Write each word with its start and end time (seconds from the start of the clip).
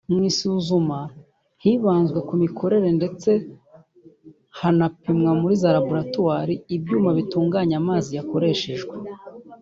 Mu 0.11 0.19
isuzuma 0.29 0.99
hibanzwe 1.63 2.19
ku 2.27 2.33
mikorere 2.43 2.87
ndetse 2.97 3.31
hanapimwa 4.59 5.31
muri 5.39 5.53
za 5.61 5.69
laboratwari 5.77 6.53
ibyuma 6.75 7.09
bitunganya 7.17 7.75
amazi 7.81 8.09
yakoreshejwe 8.17 8.95